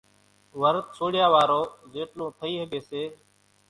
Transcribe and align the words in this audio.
ورت 0.61 0.87
سوڙايا 0.97 1.27
وارو 1.33 1.61
زيٽلون 1.93 2.29
ٿئي 2.39 2.53
ۿڳي 2.61 2.79
سي۔ 2.89 3.03